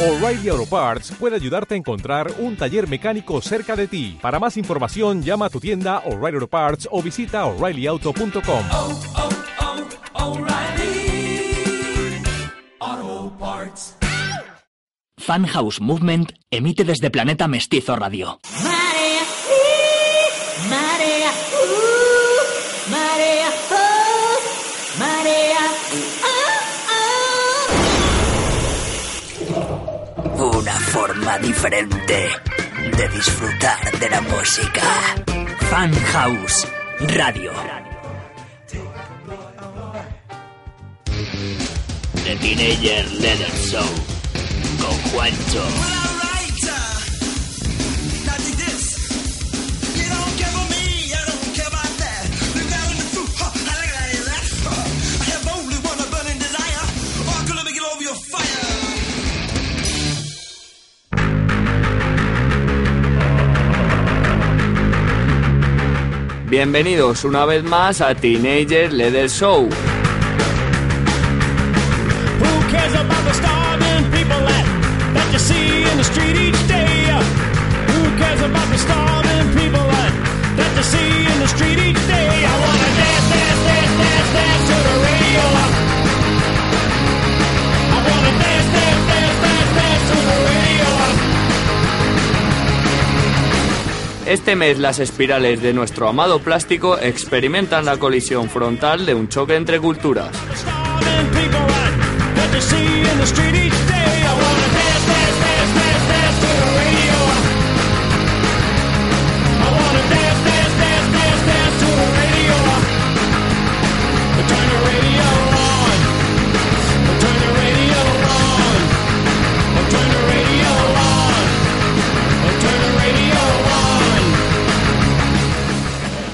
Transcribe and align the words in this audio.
O'Reilly 0.00 0.48
Auto 0.48 0.64
Parts 0.64 1.10
puede 1.18 1.34
ayudarte 1.34 1.74
a 1.74 1.76
encontrar 1.76 2.32
un 2.38 2.56
taller 2.56 2.88
mecánico 2.88 3.40
cerca 3.40 3.74
de 3.74 3.88
ti. 3.88 4.16
Para 4.22 4.38
más 4.38 4.56
información, 4.56 5.24
llama 5.24 5.46
a 5.46 5.50
tu 5.50 5.58
tienda 5.58 6.04
O'Reilly 6.06 6.36
Auto 6.36 6.46
Parts 6.46 6.88
o 6.92 7.02
visita 7.02 7.44
oreillyauto.com. 7.46 8.64
oh, 8.70 9.00
oh. 9.16 9.38
Fan 15.16 15.46
House 15.46 15.80
Movement 15.80 16.30
emite 16.48 16.84
desde 16.84 17.10
Planeta 17.10 17.48
Mestizo 17.48 17.96
Radio. 17.96 18.38
Diferente 31.58 32.28
de 32.96 33.08
disfrutar 33.08 33.98
de 33.98 34.08
la 34.08 34.20
música. 34.20 34.80
Fan 35.68 35.92
House 36.12 36.68
Radio. 37.16 37.52
The 42.24 42.36
Teenager 42.36 43.10
Leather 43.10 43.50
Show 43.56 43.90
con 44.80 44.96
Juancho. 45.10 45.97
Bienvenidos 66.48 67.24
una 67.24 67.44
vez 67.44 67.62
más 67.62 68.00
a 68.00 68.14
Teenager 68.14 68.90
Leather 68.90 69.28
Show. 69.28 69.68
Este 94.28 94.56
mes 94.56 94.78
las 94.78 94.98
espirales 94.98 95.62
de 95.62 95.72
nuestro 95.72 96.06
amado 96.06 96.40
plástico 96.40 96.98
experimentan 96.98 97.86
la 97.86 97.96
colisión 97.96 98.50
frontal 98.50 99.06
de 99.06 99.14
un 99.14 99.30
choque 99.30 99.56
entre 99.56 99.80
culturas. 99.80 100.28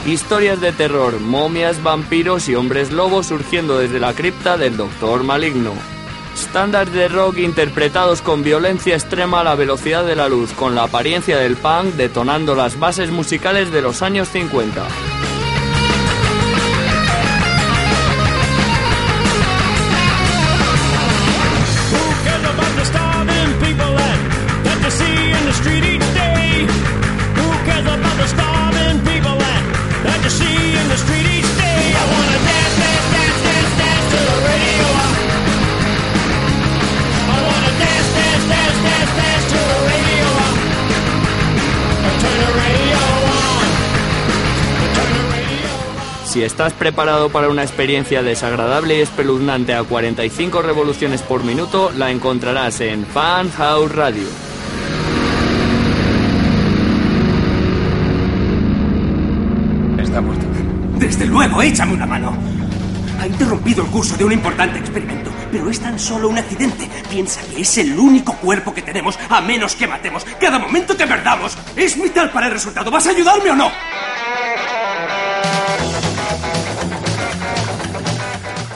Historias 0.06 0.60
de 0.60 0.70
terror, 0.70 1.18
momias, 1.18 1.82
vampiros 1.82 2.50
y 2.50 2.54
hombres 2.54 2.92
lobos 2.92 3.26
surgiendo 3.26 3.78
desde 3.78 3.98
la 3.98 4.12
cripta 4.12 4.58
del 4.58 4.76
Doctor 4.76 5.24
Maligno. 5.24 5.72
Estándares 6.34 6.92
de 6.92 7.08
rock 7.08 7.38
interpretados 7.38 8.20
con 8.20 8.42
violencia 8.42 8.96
extrema 8.96 9.40
a 9.40 9.44
la 9.44 9.54
velocidad 9.54 10.04
de 10.04 10.14
la 10.14 10.28
luz, 10.28 10.52
con 10.52 10.74
la 10.74 10.82
apariencia 10.82 11.38
del 11.38 11.56
punk 11.56 11.94
detonando 11.94 12.54
las 12.54 12.78
bases 12.78 13.10
musicales 13.10 13.72
de 13.72 13.80
los 13.80 14.02
años 14.02 14.28
50. 14.28 14.82
Si 46.34 46.42
estás 46.42 46.72
preparado 46.72 47.28
para 47.28 47.48
una 47.48 47.62
experiencia 47.62 48.24
desagradable 48.24 48.98
y 48.98 49.02
espeluznante 49.02 49.72
a 49.72 49.84
45 49.84 50.62
revoluciones 50.62 51.22
por 51.22 51.44
minuto, 51.44 51.92
la 51.92 52.10
encontrarás 52.10 52.80
en 52.80 53.06
Fan 53.06 53.52
House 53.52 53.92
Radio. 53.92 54.26
Está 59.96 60.20
muerto. 60.20 60.44
Desde 60.98 61.24
luego, 61.26 61.62
échame 61.62 61.92
una 61.92 62.06
mano. 62.06 62.36
Ha 63.20 63.28
interrumpido 63.28 63.84
el 63.84 63.90
curso 63.92 64.16
de 64.16 64.24
un 64.24 64.32
importante 64.32 64.80
experimento, 64.80 65.30
pero 65.52 65.70
es 65.70 65.78
tan 65.78 65.96
solo 65.96 66.30
un 66.30 66.38
accidente. 66.38 66.90
Piensa 67.08 67.42
que 67.42 67.60
es 67.60 67.78
el 67.78 67.96
único 67.96 68.34
cuerpo 68.38 68.74
que 68.74 68.82
tenemos, 68.82 69.16
a 69.28 69.40
menos 69.40 69.76
que 69.76 69.86
matemos. 69.86 70.26
Cada 70.40 70.58
momento 70.58 70.96
que 70.96 71.06
perdamos 71.06 71.56
es 71.76 71.94
vital 71.94 72.32
para 72.32 72.46
el 72.46 72.54
resultado. 72.54 72.90
¿Vas 72.90 73.06
a 73.06 73.10
ayudarme 73.10 73.52
o 73.52 73.54
no? 73.54 73.70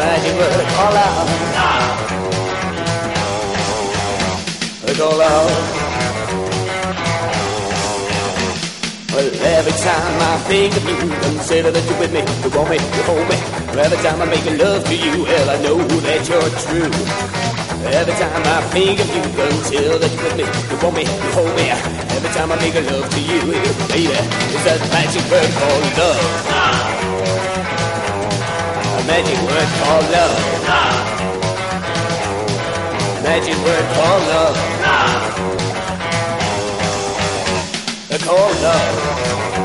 word 0.00 0.60
of 0.60 0.78
all 0.78 0.92
love. 0.94 1.50
Call 5.00 5.16
love. 5.16 5.48
Well, 9.14 9.30
every 9.56 9.72
time 9.80 10.16
I 10.20 10.36
think 10.44 10.76
of 10.76 10.84
you, 10.84 10.96
consider 11.24 11.70
that 11.70 11.84
you're 11.88 11.98
with 11.98 12.12
me, 12.12 12.20
you 12.20 12.50
want 12.52 12.68
me, 12.68 12.76
you 12.76 13.02
hold 13.08 13.24
me. 13.24 13.36
Every 13.80 13.96
time 14.04 14.20
I 14.20 14.26
make 14.28 14.44
love 14.60 14.84
to 14.84 14.94
you, 14.94 15.24
well, 15.24 15.48
I 15.48 15.56
know 15.64 15.78
that 16.04 16.28
you're 16.28 16.52
true. 16.68 16.92
Every 17.96 18.12
time 18.12 18.44
I 18.44 18.60
think 18.76 19.00
of 19.00 19.08
you, 19.08 19.22
consider 19.32 19.96
that 19.96 20.12
you're 20.12 20.22
with 20.22 20.36
me, 20.36 20.44
you 20.44 20.76
want 20.84 20.94
me, 20.96 21.04
you 21.08 21.30
hold 21.32 21.56
me. 21.56 21.72
Every 22.12 22.30
time 22.36 22.52
I 22.52 22.56
make 22.60 22.74
love 22.74 23.08
to 23.08 23.20
you, 23.24 23.40
baby, 23.88 24.12
it's 24.12 24.64
that 24.68 24.80
magic 24.92 25.24
word 25.32 25.48
called 25.56 25.96
love. 25.96 27.19
A 29.10 29.12
magic 29.12 29.38
word 29.42 29.68
called 29.82 30.06
love. 30.12 30.34
Magic 33.24 33.56
word 33.64 33.86
called 33.92 34.22
love. 34.28 34.56
Called 38.20 38.62
love. 38.62 39.59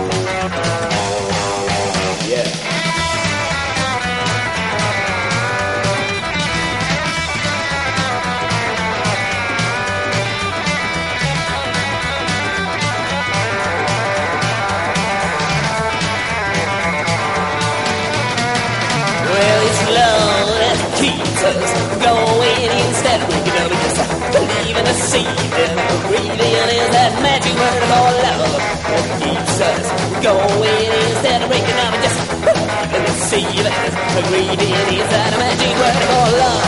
Going 22.06 22.70
instead 22.86 23.18
of 23.18 23.30
You 23.34 23.54
up, 23.66 23.70
because 23.74 23.98
I 23.98 24.06
believe 24.30 24.78
in 24.78 24.86
a 24.86 24.94
season. 24.94 25.74
Breathing 26.06 26.38
is 26.38 26.90
that 26.94 27.18
magic 27.26 27.58
word 27.58 27.82
of 27.82 27.92
all 27.98 28.14
love. 28.22 28.62
It 28.94 29.06
keeps 29.26 29.58
us 29.58 29.90
going 30.22 30.92
instead 31.10 31.42
of 31.42 31.50
breaking 31.50 31.80
up. 31.82 31.98
Just 32.06 32.22
believe 32.46 32.94
in 32.94 33.02
the 33.10 33.16
season. 33.26 33.74
Breathing 34.30 34.78
is 35.02 35.10
that 35.10 35.34
magic 35.42 35.74
word 35.82 35.98
of 35.98 36.10
all 36.14 36.30
love. 36.46 36.62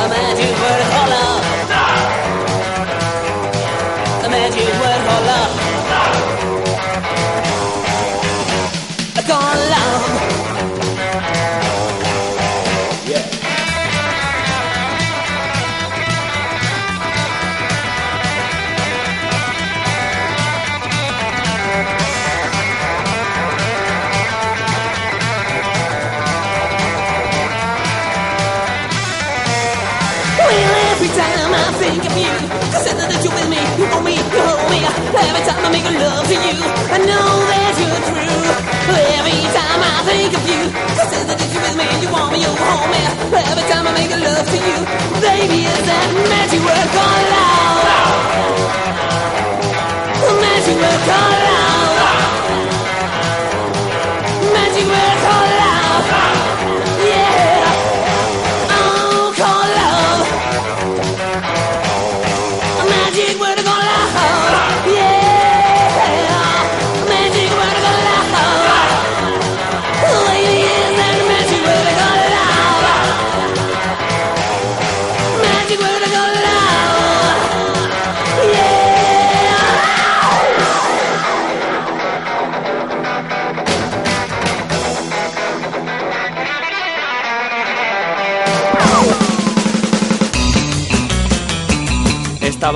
A 0.00 0.08
magic 0.08 0.56
word 0.56 0.80
of 0.80 0.90
all 0.96 1.08
love. 1.12 1.61
make 35.72 35.88
love 35.88 36.24
to 36.28 36.36
you. 36.36 36.56
I 36.92 36.98
know 37.00 37.28
that 37.48 37.72
you're 37.80 38.02
true. 38.12 38.44
Every 39.16 39.40
time 39.56 39.80
I 39.80 40.04
think 40.04 40.30
of 40.36 40.44
you, 40.44 40.62
I 40.68 41.04
say 41.08 41.22
that 41.24 41.38
you're 41.40 41.64
with 41.64 41.76
me, 41.80 41.86
you 42.04 42.12
want 42.12 42.30
me 42.32 42.44
over 42.44 42.60
home. 42.60 42.92
And 42.92 43.04
every 43.48 43.66
time 43.72 43.88
I 43.88 43.92
make 43.96 44.12
love 44.12 44.46
to 44.52 44.58
you, 44.68 44.78
baby, 45.24 45.64
is 45.64 45.82
that 45.88 46.08
magic 46.28 46.60
word 46.60 46.88
called 46.92 47.24
love? 47.32 47.80
Magic 50.44 50.76
word 50.76 51.00
called 51.08 51.40
love. 51.40 51.51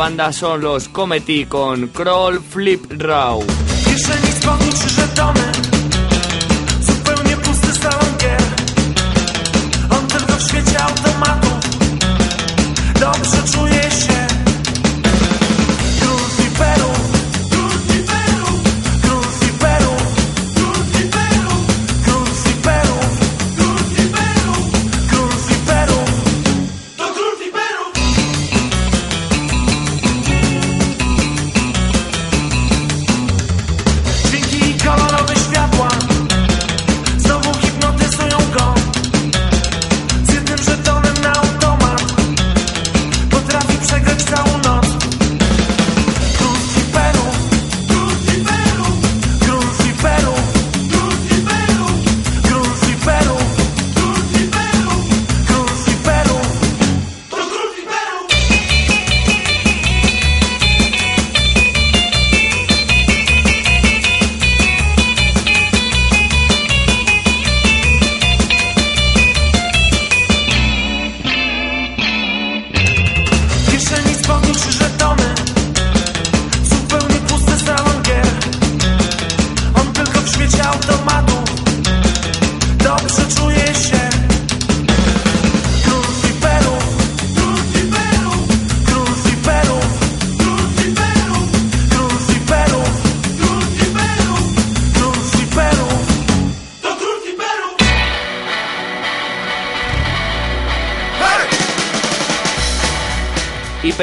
banda 0.06 0.32
son 0.32 0.60
los 0.60 0.88
Comedy 0.88 1.46
con 1.46 1.88
Crawl 1.88 2.40
Flip 2.40 2.80
Raw. 2.96 3.42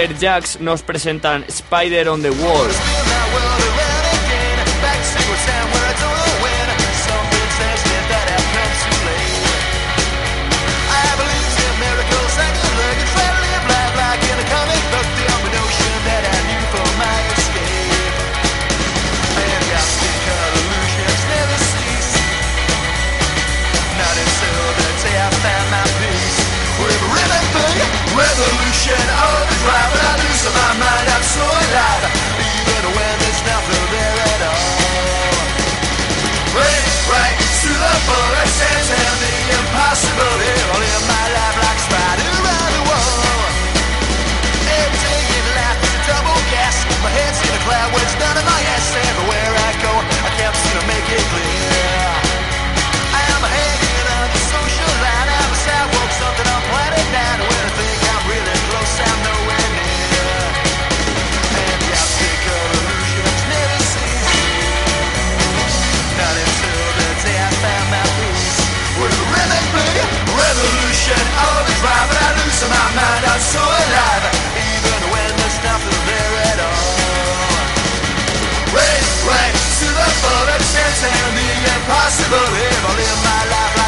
Lumberjacks 0.03 0.59
nos 0.59 0.81
presentan 0.83 1.45
Spider 1.47 2.09
on 2.09 2.21
the 2.21 2.29
Wall. 2.29 2.92
Sanchez. 38.63 39.02
so 73.53 73.61
alive, 73.61 74.25
even 74.57 75.01
when 75.13 75.29
there's 75.37 75.59
nothing 75.61 76.01
there 76.09 76.33
at 76.49 76.59
all. 76.65 76.97
Race, 78.73 79.13
race 79.29 79.65
to 79.81 79.89
the 79.93 80.09
and 81.05 81.37
the 81.37 81.49
impossible. 81.77 82.49
If 82.65 82.81
I 82.89 82.91
live 82.97 83.19
my 83.21 83.41
life. 83.53 83.82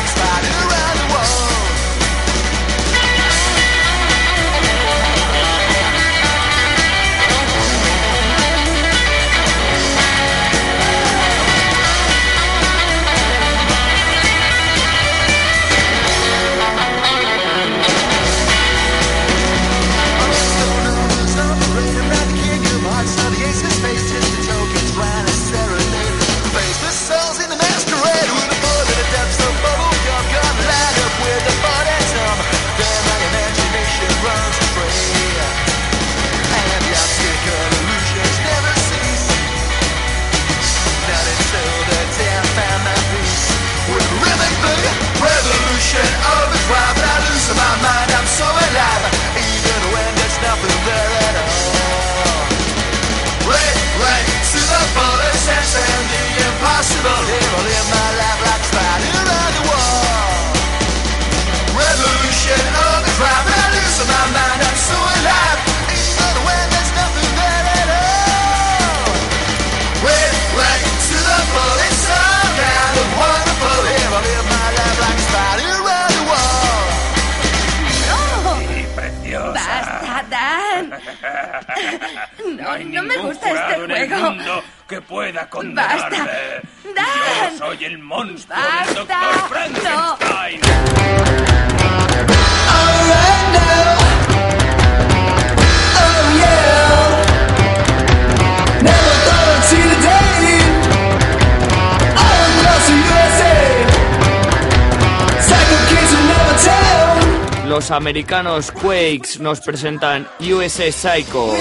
Americanos 108.15 108.71
Quakes 108.71 109.41
nos 109.41 109.59
presentan 109.59 110.25
US 110.39 110.79
Psycho. 110.95 111.51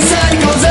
Psychos 0.00 0.69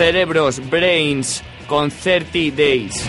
Cerebros, 0.00 0.62
Brains, 0.70 1.42
con 1.66 1.90
30 1.90 2.56
Days. 2.56 3.06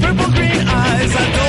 purple 0.00 0.30
green 0.34 0.68
eyes. 0.68 1.43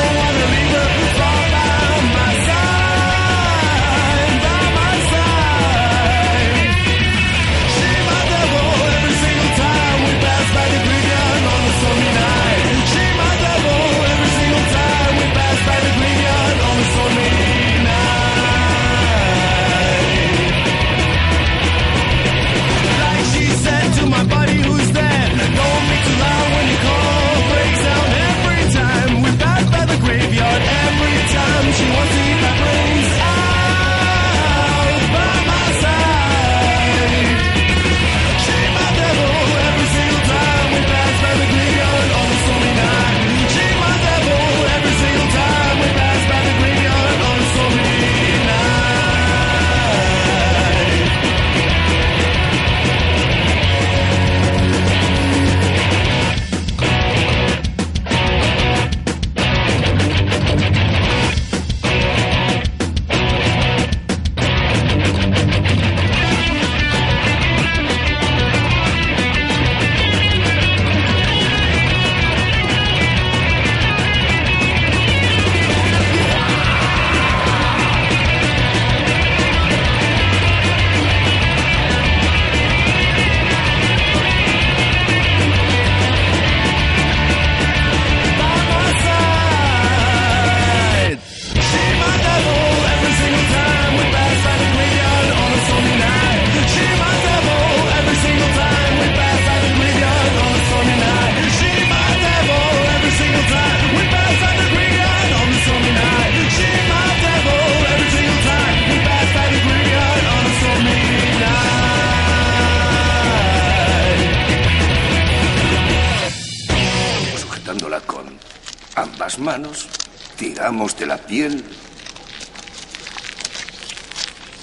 Tiramos 120.38 120.98
de 120.98 121.06
la 121.06 121.18
piel 121.18 121.64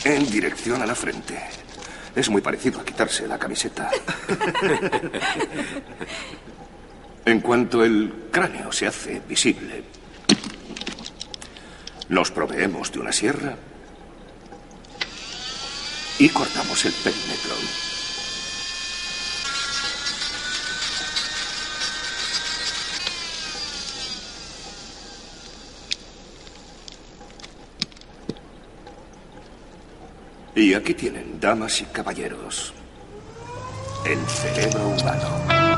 en 0.04 0.30
dirección 0.30 0.82
a 0.82 0.86
la 0.86 0.94
frente. 0.94 1.38
Es 2.14 2.28
muy 2.28 2.42
parecido 2.42 2.80
a 2.80 2.84
quitarse 2.84 3.26
la 3.26 3.38
camiseta. 3.38 3.90
En 7.24 7.40
cuanto 7.40 7.84
el 7.84 8.28
cráneo 8.32 8.72
se 8.72 8.88
hace 8.88 9.22
visible, 9.28 9.84
nos 12.08 12.32
proveemos 12.32 12.90
de 12.90 12.98
una 12.98 13.12
sierra 13.12 13.56
y 16.18 16.28
cortamos 16.30 16.84
el 16.84 16.92
perímetro. 16.92 17.54
Y 30.54 30.74
aquí 30.74 30.92
tienen, 30.92 31.40
damas 31.40 31.80
y 31.80 31.84
caballeros, 31.86 32.74
el 34.04 34.18
cerebro 34.26 34.88
humano. 34.88 35.72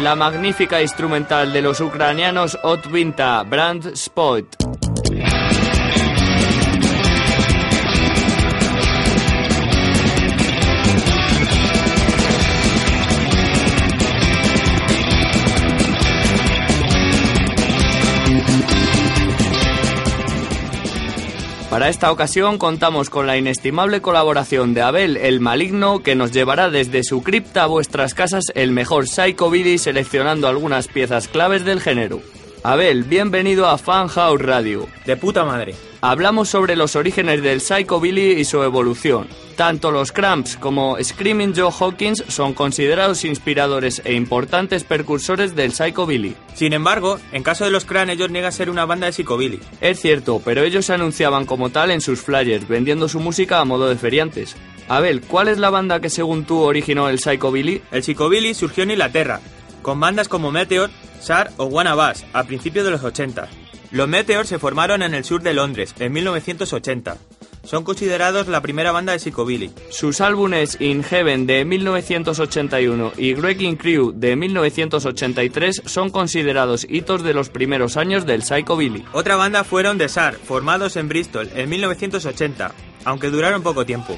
La 0.00 0.14
magnífica 0.14 0.80
instrumental 0.80 1.52
de 1.52 1.60
los 1.60 1.80
ucranianos 1.80 2.56
Otvinta, 2.62 3.42
Brand 3.42 3.86
Spot. 3.94 4.46
Para 21.78 21.90
esta 21.90 22.10
ocasión 22.10 22.58
contamos 22.58 23.08
con 23.08 23.28
la 23.28 23.36
inestimable 23.36 24.02
colaboración 24.02 24.74
de 24.74 24.82
Abel 24.82 25.16
el 25.16 25.38
Maligno 25.38 26.00
que 26.00 26.16
nos 26.16 26.32
llevará 26.32 26.70
desde 26.70 27.04
su 27.04 27.22
cripta 27.22 27.62
a 27.62 27.66
vuestras 27.66 28.14
casas 28.14 28.46
el 28.56 28.72
mejor 28.72 29.06
Psychobilly 29.06 29.78
seleccionando 29.78 30.48
algunas 30.48 30.88
piezas 30.88 31.28
claves 31.28 31.64
del 31.64 31.80
género. 31.80 32.20
Abel, 32.64 33.04
bienvenido 33.04 33.68
a 33.68 33.78
Fan 33.78 34.08
House 34.08 34.42
Radio. 34.42 34.88
De 35.06 35.16
puta 35.16 35.44
madre. 35.44 35.76
Hablamos 36.00 36.48
sobre 36.48 36.74
los 36.74 36.96
orígenes 36.96 37.44
del 37.44 37.60
Psychobilly 37.60 38.32
y 38.32 38.44
su 38.44 38.60
evolución. 38.64 39.28
Tanto 39.58 39.90
los 39.90 40.12
Cramps 40.12 40.56
como 40.56 40.96
Screaming 41.02 41.52
Joe 41.52 41.72
Hawkins 41.76 42.22
son 42.28 42.54
considerados 42.54 43.24
inspiradores 43.24 44.00
e 44.04 44.14
importantes 44.14 44.84
precursores 44.84 45.56
del 45.56 45.72
Psychobilly. 45.72 46.36
Sin 46.54 46.74
embargo, 46.74 47.18
en 47.32 47.42
caso 47.42 47.64
de 47.64 47.72
los 47.72 47.84
Cran, 47.84 48.08
ellos 48.08 48.30
niegan 48.30 48.52
ser 48.52 48.70
una 48.70 48.84
banda 48.84 49.06
de 49.06 49.12
psicobilly. 49.12 49.58
Es 49.80 49.98
cierto, 49.98 50.40
pero 50.44 50.62
ellos 50.62 50.86
se 50.86 50.92
anunciaban 50.92 51.44
como 51.44 51.70
tal 51.70 51.90
en 51.90 52.00
sus 52.00 52.20
flyers, 52.20 52.68
vendiendo 52.68 53.08
su 53.08 53.18
música 53.18 53.58
a 53.58 53.64
modo 53.64 53.88
de 53.88 53.96
feriantes. 53.96 54.54
Abel, 54.86 55.22
¿cuál 55.22 55.48
es 55.48 55.58
la 55.58 55.70
banda 55.70 55.98
que 55.98 56.08
según 56.08 56.44
tú 56.44 56.60
originó 56.60 57.08
el 57.08 57.18
Psychobilly? 57.18 57.82
El 57.90 58.04
psicobilly 58.04 58.54
surgió 58.54 58.84
en 58.84 58.92
Inglaterra, 58.92 59.40
con 59.82 59.98
bandas 59.98 60.28
como 60.28 60.52
Meteor, 60.52 60.88
SAR 61.20 61.50
o 61.56 61.68
Bass, 61.68 62.24
a 62.32 62.44
principios 62.44 62.84
de 62.84 62.92
los 62.92 63.02
80. 63.02 63.48
Los 63.90 64.06
Meteor 64.06 64.46
se 64.46 64.60
formaron 64.60 65.02
en 65.02 65.14
el 65.14 65.24
sur 65.24 65.42
de 65.42 65.52
Londres, 65.52 65.96
en 65.98 66.12
1980. 66.12 67.16
Son 67.68 67.84
considerados 67.84 68.48
la 68.48 68.62
primera 68.62 68.92
banda 68.92 69.12
de 69.12 69.18
psicobilly. 69.18 69.70
Sus 69.90 70.22
álbumes 70.22 70.80
In 70.80 71.04
Heaven 71.04 71.46
de 71.46 71.66
1981 71.66 73.12
y 73.18 73.34
Wrecking 73.34 73.76
Crew 73.76 74.12
de 74.16 74.36
1983 74.36 75.82
son 75.84 76.08
considerados 76.08 76.86
hitos 76.88 77.22
de 77.22 77.34
los 77.34 77.50
primeros 77.50 77.98
años 77.98 78.24
del 78.24 78.42
Psychobilly. 78.42 79.04
Otra 79.12 79.36
banda 79.36 79.64
fueron 79.64 79.98
The 79.98 80.08
SAR, 80.08 80.36
formados 80.36 80.96
en 80.96 81.08
Bristol 81.08 81.50
en 81.54 81.68
1980, 81.68 82.72
aunque 83.04 83.28
duraron 83.28 83.62
poco 83.62 83.84
tiempo. 83.84 84.16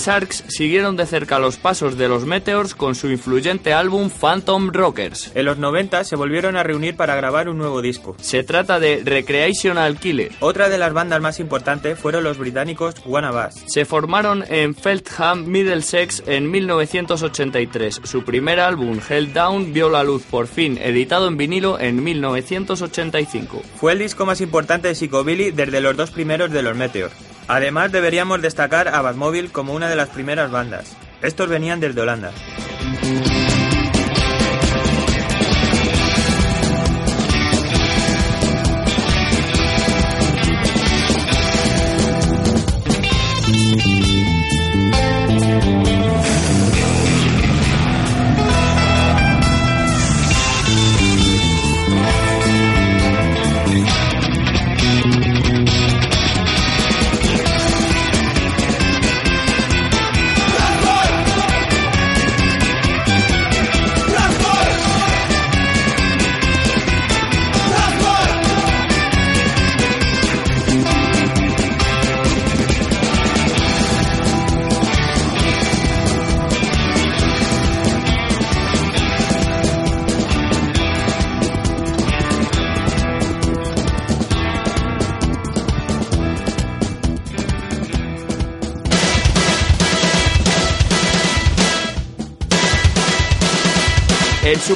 Sharks 0.00 0.44
siguieron 0.48 0.96
de 0.96 1.04
cerca 1.04 1.38
los 1.38 1.58
pasos 1.58 1.98
de 1.98 2.08
los 2.08 2.24
Meteors 2.24 2.74
con 2.74 2.94
su 2.94 3.10
influyente 3.10 3.74
álbum 3.74 4.08
Phantom 4.08 4.70
Rockers. 4.72 5.32
En 5.34 5.44
los 5.44 5.58
90 5.58 6.04
se 6.04 6.16
volvieron 6.16 6.56
a 6.56 6.62
reunir 6.62 6.96
para 6.96 7.14
grabar 7.16 7.48
un 7.50 7.58
nuevo 7.58 7.82
disco. 7.82 8.16
Se 8.20 8.42
trata 8.42 8.80
de 8.80 9.02
Recreational 9.04 9.98
Killer. 9.98 10.32
Otra 10.40 10.70
de 10.70 10.78
las 10.78 10.94
bandas 10.94 11.20
más 11.20 11.38
importantes 11.38 11.98
fueron 11.98 12.24
los 12.24 12.38
británicos 12.38 12.94
Wanna 13.04 13.30
Bass. 13.30 13.62
Se 13.66 13.84
formaron 13.84 14.44
en 14.48 14.74
Feltham, 14.74 15.44
Middlesex 15.46 16.22
en 16.26 16.50
1983. 16.50 18.00
Su 18.04 18.24
primer 18.24 18.58
álbum, 18.58 19.00
Hell 19.06 19.32
Down, 19.34 19.72
vio 19.72 19.90
la 19.90 20.02
luz 20.02 20.22
por 20.22 20.46
fin, 20.46 20.78
editado 20.80 21.28
en 21.28 21.36
vinilo 21.36 21.78
en 21.78 22.02
1985. 22.02 23.62
Fue 23.76 23.92
el 23.92 23.98
disco 23.98 24.24
más 24.24 24.40
importante 24.40 24.88
de 24.88 24.94
Psychobilly 24.94 25.50
desde 25.50 25.80
los 25.80 25.96
dos 25.96 26.10
primeros 26.10 26.50
de 26.50 26.62
los 26.62 26.76
Meteor. 26.76 27.29
Además 27.50 27.90
deberíamos 27.90 28.40
destacar 28.40 28.86
a 28.86 29.02
Batmobile 29.02 29.48
como 29.48 29.74
una 29.74 29.88
de 29.88 29.96
las 29.96 30.08
primeras 30.08 30.52
bandas. 30.52 30.96
Estos 31.20 31.48
venían 31.48 31.80
desde 31.80 32.00
Holanda. 32.00 32.30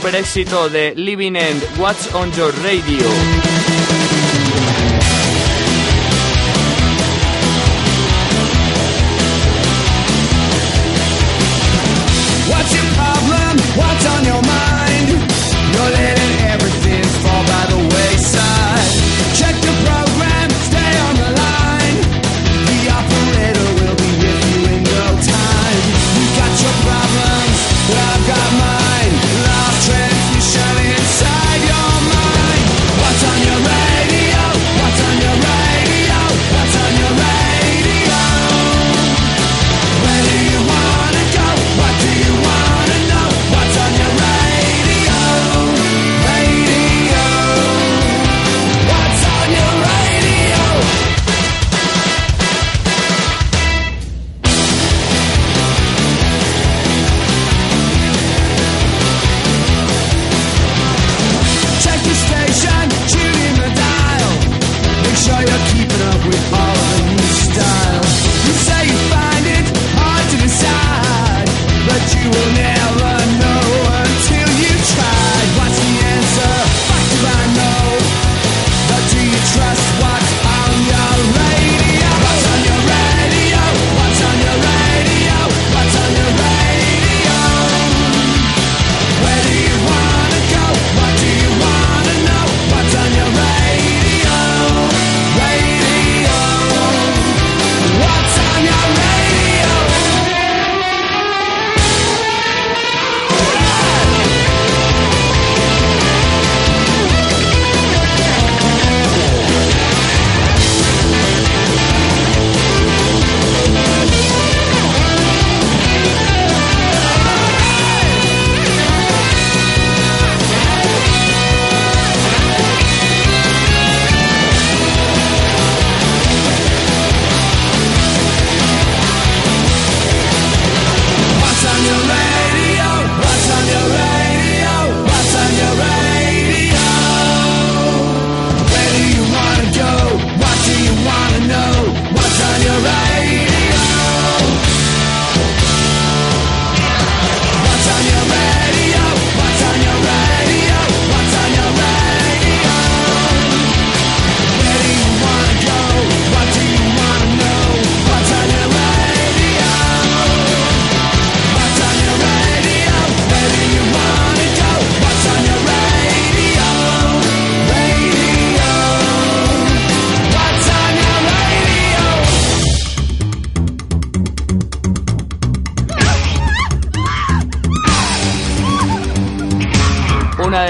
Super 0.04 0.20
éxito 0.20 0.68
de 0.68 0.92
Living 0.96 1.34
End, 1.34 1.62
What's 1.78 2.14
on 2.14 2.30
Your 2.36 2.52
Radio. 2.62 3.53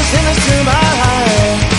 dancing 0.00 0.26
into 0.28 0.64
my 0.64 0.72
heart. 0.72 1.69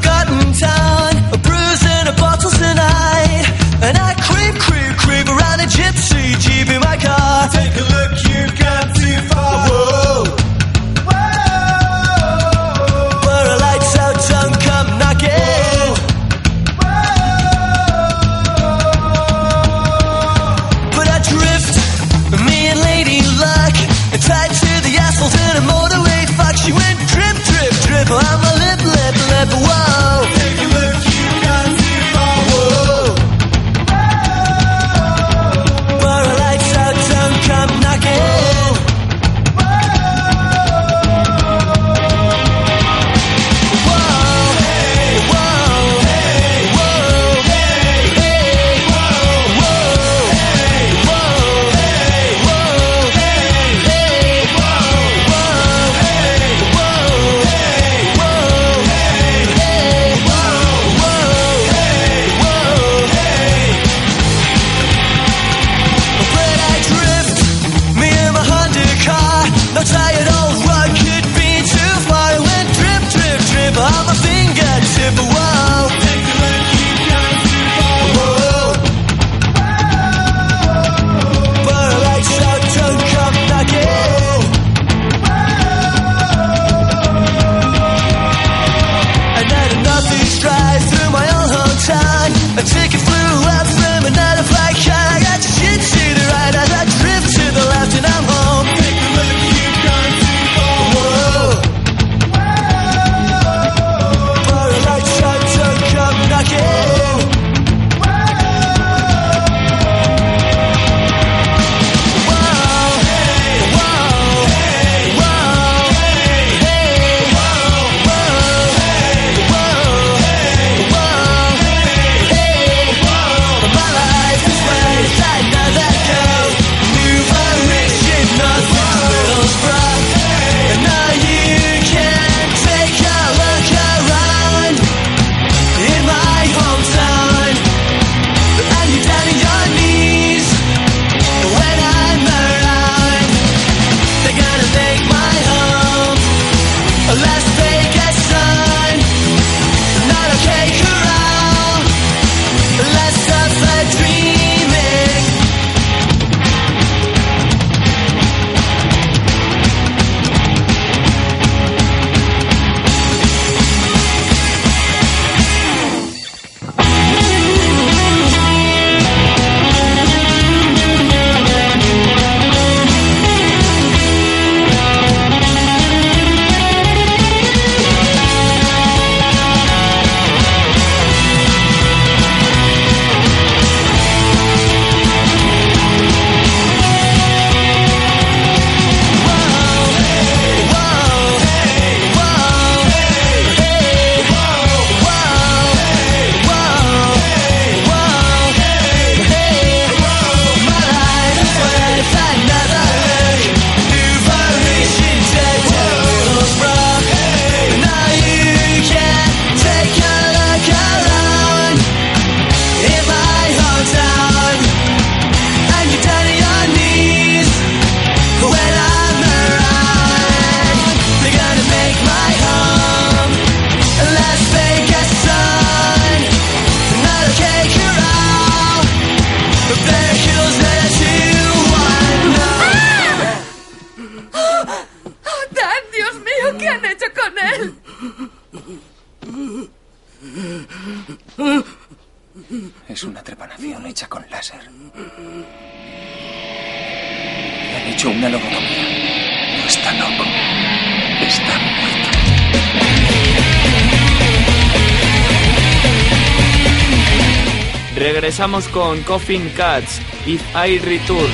Con 258.64 259.04
Coffin 259.04 259.52
Cats, 259.54 260.00
If 260.26 260.42
I 260.56 260.80
Return. 260.80 261.30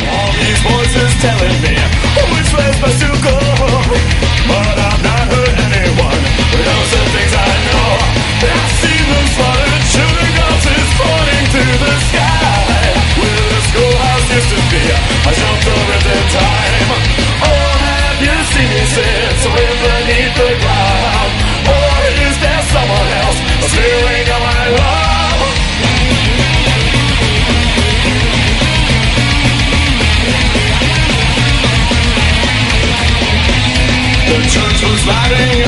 fighting 35.12 35.61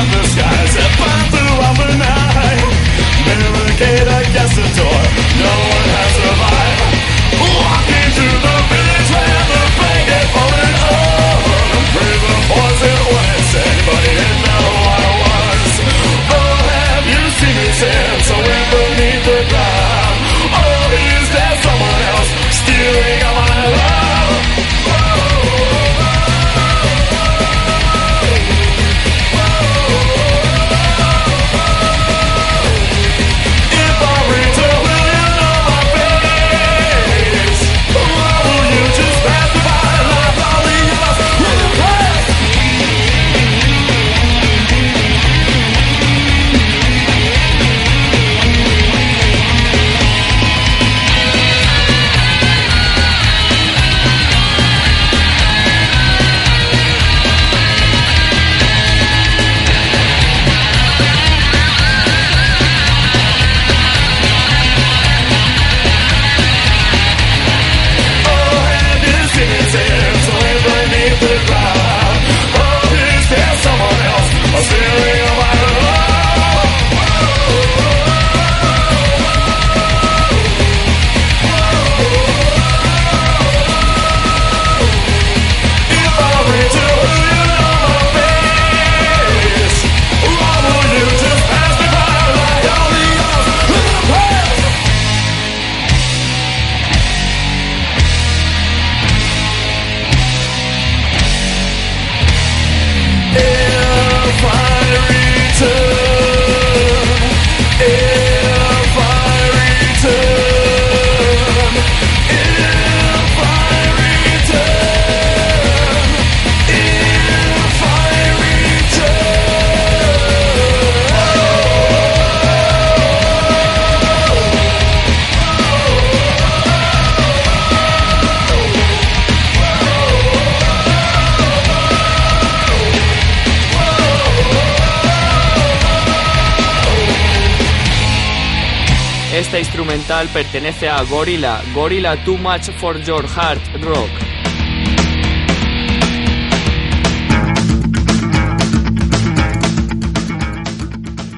pertenece 140.29 140.89
a 140.89 141.03
Gorilla, 141.03 141.61
Gorilla 141.73 142.23
Too 142.23 142.37
Much 142.37 142.71
for 142.79 143.01
Your 143.01 143.25
Heart 143.25 143.83
Rock. 143.83 144.09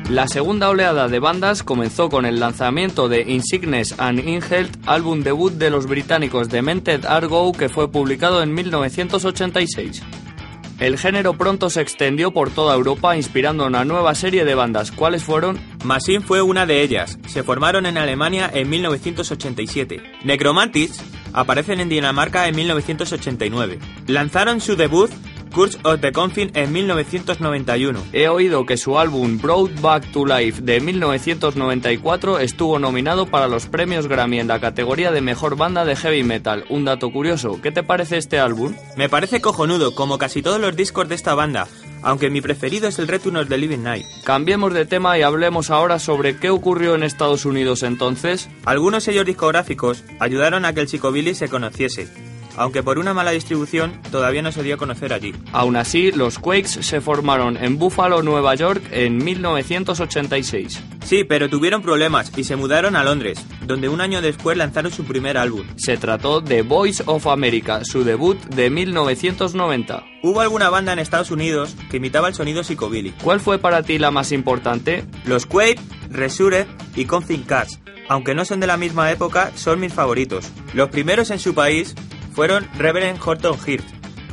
La 0.09 0.27
segunda 0.27 0.69
oleada 0.69 1.07
de 1.07 1.19
bandas 1.19 1.63
comenzó 1.63 2.09
con 2.09 2.25
el 2.25 2.39
lanzamiento 2.39 3.09
de 3.09 3.21
Insignes 3.21 3.95
and 3.97 4.19
Inhealth, 4.19 4.77
álbum 4.86 5.23
debut 5.23 5.51
de 5.51 5.69
los 5.69 5.88
británicos 5.88 6.49
Demented 6.49 7.05
Argo 7.05 7.51
que 7.51 7.69
fue 7.69 7.91
publicado 7.91 8.41
en 8.41 8.53
1986. 8.53 10.03
El 10.80 10.97
género 10.97 11.38
pronto 11.38 11.69
se 11.69 11.80
extendió 11.80 12.32
por 12.32 12.49
toda 12.49 12.76
Europa 12.76 13.15
inspirando 13.15 13.65
una 13.65 13.86
nueva 13.86 14.13
serie 14.13 14.43
de 14.43 14.55
bandas. 14.55 14.91
¿Cuáles 14.91 15.23
fueron? 15.23 15.57
Machine 15.86 16.19
fue 16.19 16.41
una 16.41 16.65
de 16.65 16.82
ellas. 16.82 17.17
Se 17.28 17.43
formaron 17.43 17.86
en 17.86 17.97
Alemania 17.97 18.51
en 18.53 18.69
1987. 18.69 20.03
Necromantics 20.26 21.01
aparecen 21.32 21.80
en 21.80 21.88
Dinamarca 21.88 22.49
en 22.49 22.57
1989. 22.57 23.80
Lanzaron 24.07 24.59
su 24.59 24.76
debut 24.76 25.09
Curse 25.55 25.79
of 25.83 26.01
the 26.01 26.11
Coffin 26.11 26.51
en 26.53 26.73
1991. 26.73 28.07
He 28.11 28.27
oído 28.27 28.65
que 28.65 28.75
su 28.75 28.99
álbum 28.99 29.39
Brought 29.41 29.79
Back 29.79 30.11
to 30.11 30.25
Life 30.25 30.61
de 30.61 30.81
1994 30.81 32.39
estuvo 32.39 32.77
nominado 32.77 33.27
para 33.27 33.47
los 33.47 33.67
premios 33.67 34.09
Grammy 34.09 34.41
en 34.41 34.49
la 34.49 34.59
categoría 34.59 35.13
de 35.13 35.21
mejor 35.21 35.55
banda 35.55 35.85
de 35.85 35.95
heavy 35.95 36.23
metal. 36.23 36.65
Un 36.67 36.83
dato 36.83 37.09
curioso, 37.09 37.61
¿qué 37.61 37.71
te 37.71 37.83
parece 37.83 38.17
este 38.17 38.37
álbum? 38.37 38.73
Me 38.97 39.07
parece 39.07 39.39
cojonudo, 39.39 39.95
como 39.95 40.17
casi 40.17 40.41
todos 40.41 40.59
los 40.59 40.75
discos 40.75 41.07
de 41.07 41.15
esta 41.15 41.35
banda, 41.35 41.69
aunque 42.01 42.29
mi 42.29 42.41
preferido 42.41 42.89
es 42.89 42.99
el 42.99 43.07
Return 43.07 43.37
of 43.37 43.47
the 43.47 43.57
Living 43.57 43.83
Night. 43.83 44.05
Cambiemos 44.25 44.73
de 44.73 44.85
tema 44.85 45.17
y 45.17 45.21
hablemos 45.21 45.69
ahora 45.69 45.99
sobre 45.99 46.35
qué 46.35 46.49
ocurrió 46.49 46.95
en 46.95 47.03
Estados 47.03 47.45
Unidos 47.45 47.83
entonces. 47.83 48.49
Algunos 48.65 49.05
sellos 49.05 49.25
discográficos 49.25 50.03
ayudaron 50.19 50.65
a 50.65 50.73
que 50.73 50.81
el 50.81 50.89
psicobilly 50.89 51.33
se 51.33 51.47
conociese, 51.47 52.09
aunque 52.57 52.83
por 52.83 52.99
una 52.99 53.13
mala 53.13 53.31
distribución 53.31 53.99
todavía 54.11 54.41
no 54.41 54.51
se 54.51 54.63
dio 54.63 54.75
a 54.75 54.77
conocer 54.77 55.13
allí. 55.13 55.33
Aún 55.51 55.75
así, 55.75 56.11
los 56.11 56.39
Quakes 56.39 56.83
se 56.83 57.01
formaron 57.01 57.57
en 57.57 57.77
Buffalo, 57.77 58.21
Nueva 58.21 58.55
York 58.55 58.83
en 58.91 59.17
1986. 59.17 60.81
Sí, 61.05 61.23
pero 61.23 61.49
tuvieron 61.49 61.81
problemas 61.81 62.31
y 62.35 62.43
se 62.43 62.55
mudaron 62.55 62.95
a 62.95 63.03
Londres, 63.03 63.39
donde 63.65 63.89
un 63.89 64.01
año 64.01 64.21
después 64.21 64.57
lanzaron 64.57 64.91
su 64.91 65.03
primer 65.03 65.37
álbum. 65.37 65.67
Se 65.75 65.97
trató 65.97 66.41
de 66.41 66.63
Voice 66.63 67.03
of 67.05 67.27
America, 67.27 67.85
su 67.85 68.03
debut 68.03 68.39
de 68.45 68.69
1990. 68.69 70.03
Hubo 70.23 70.41
alguna 70.41 70.69
banda 70.71 70.93
en 70.93 70.99
Estados 70.99 71.29
Unidos 71.29 71.75
que 71.91 71.97
imitaba 71.97 72.27
el 72.27 72.33
sonido 72.33 72.63
psicobilly. 72.63 73.11
¿Cuál 73.23 73.39
fue 73.39 73.59
para 73.59 73.83
ti 73.83 73.99
la 73.99 74.09
más 74.09 74.31
importante? 74.31 75.03
Los 75.25 75.45
Quake, 75.45 75.79
Resurrect 76.09 76.69
y 76.97 77.05
Confin 77.05 77.43
Cats, 77.43 77.79
aunque 78.07 78.35
no 78.35 78.45
son 78.45 78.59
de 78.59 78.67
la 78.67 78.77
misma 78.77 79.11
época, 79.11 79.51
son 79.55 79.79
mis 79.79 79.93
favoritos. 79.93 80.51
Los 80.73 80.89
primeros 80.89 81.31
en 81.31 81.39
su 81.39 81.53
país 81.53 81.95
fueron 82.36 82.67
Reverend 82.77 83.19
Horton 83.25 83.57
Heart, 83.57 83.86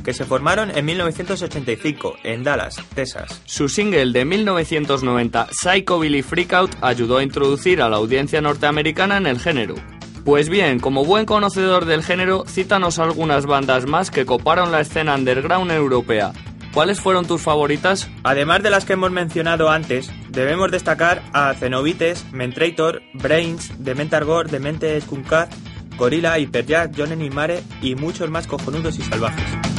que 0.04 0.12
se 0.12 0.24
formaron 0.24 0.76
en 0.76 0.84
1985 0.84 2.16
en 2.24 2.42
Dallas, 2.42 2.76
Texas. 2.94 3.40
Su 3.44 3.68
single 3.68 4.12
de 4.12 4.24
1990, 4.24 5.48
Psychobilly 5.52 6.22
Freakout, 6.22 6.74
ayudó 6.82 7.18
a 7.18 7.22
introducir 7.22 7.80
a 7.80 7.88
la 7.88 7.96
audiencia 7.96 8.40
norteamericana 8.40 9.16
en 9.16 9.28
el 9.28 9.38
género. 9.38 9.76
Pues 10.24 10.48
bien, 10.48 10.80
como 10.80 11.04
buen 11.04 11.24
conocedor 11.24 11.84
del 11.84 12.02
género, 12.02 12.44
cítanos 12.46 12.98
algunas 12.98 13.46
bandas 13.46 13.86
más 13.86 14.10
que 14.10 14.26
coparon 14.26 14.72
la 14.72 14.80
escena 14.80 15.14
underground 15.14 15.70
europea. 15.70 16.32
¿Cuáles 16.72 17.00
fueron 17.00 17.26
tus 17.26 17.42
favoritas? 17.42 18.10
Además 18.24 18.62
de 18.62 18.70
las 18.70 18.84
que 18.84 18.94
hemos 18.94 19.10
mencionado 19.10 19.70
antes, 19.70 20.10
debemos 20.30 20.70
destacar 20.70 21.22
a 21.34 21.52
Cenobites, 21.54 22.24
Mentrator, 22.32 23.02
Brains, 23.12 23.72
Dementar 23.78 24.24
Gore, 24.24 24.50
Demente 24.50 24.98
Skunkar, 25.00 25.48
Gorilla, 25.96 26.38
Hyperjack, 26.38 26.96
Jonen 26.96 27.22
y 27.22 27.30
Mare 27.30 27.62
y 27.80 27.94
muchos 27.94 28.30
más 28.30 28.46
cojonudos 28.46 28.98
y 28.98 29.02
salvajes. 29.02 29.71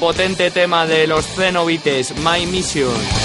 Potente 0.00 0.50
tema 0.50 0.86
de 0.86 1.06
los 1.06 1.26
Cenobites, 1.26 2.14
My 2.16 2.46
Mission. 2.46 3.19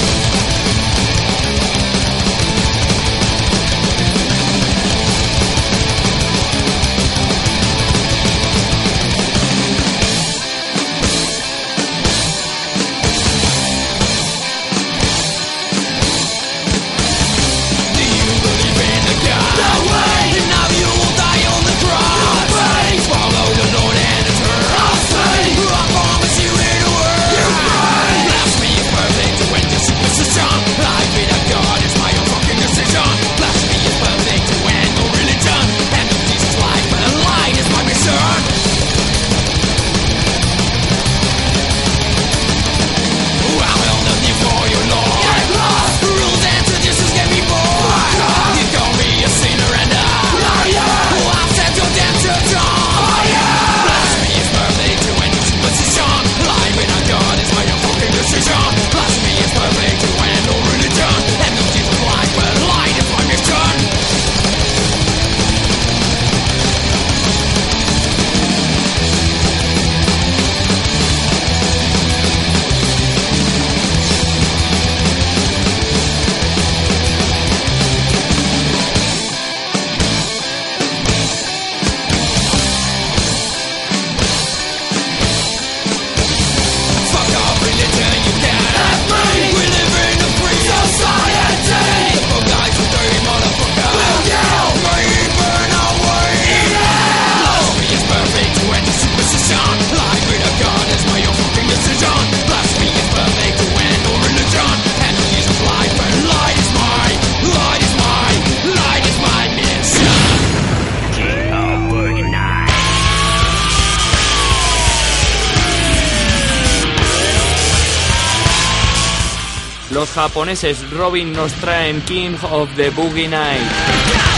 Los 119.96 120.12
japoneses 120.12 120.91
Robin 120.91 121.32
nos 121.32 121.54
traen 121.54 122.02
King 122.02 122.36
of 122.52 122.70
the 122.76 122.89
Boogie 122.89 123.30
Night. 123.30 124.34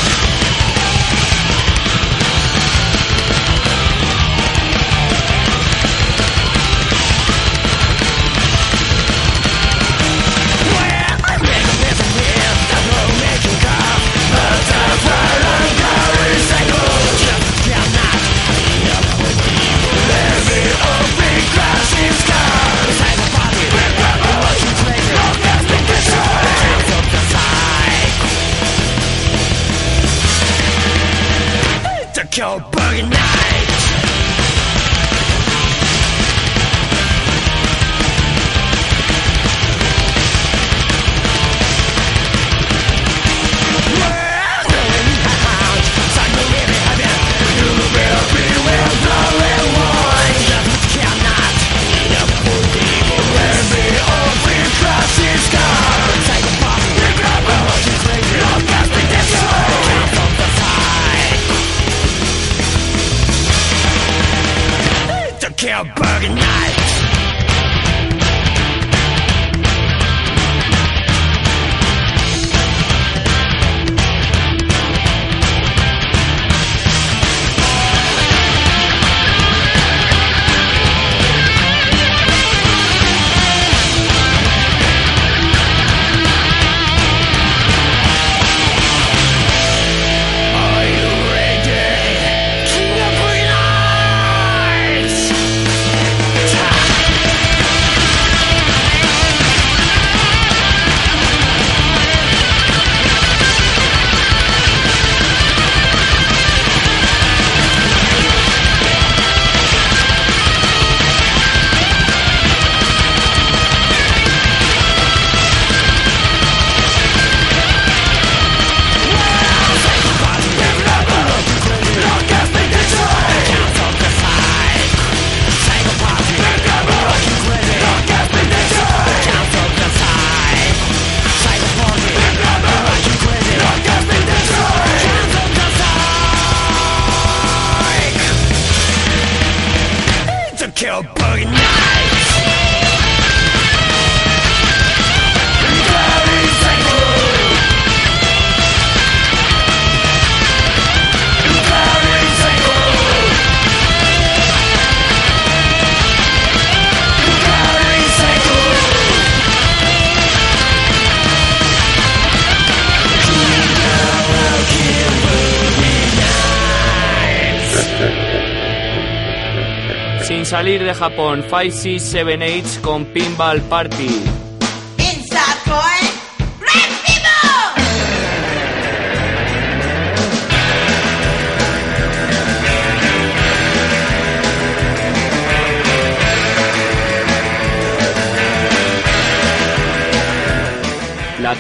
Japón 171.10 171.46
5, 171.50 172.82
con 172.82 173.06
Pinball 173.06 173.62
Party. 173.62 174.47